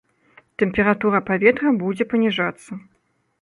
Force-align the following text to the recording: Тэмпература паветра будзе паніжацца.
Тэмпература 0.61 1.21
паветра 1.27 1.75
будзе 1.83 2.09
паніжацца. 2.15 2.71